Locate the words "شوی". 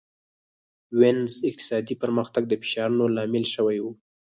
3.53-3.77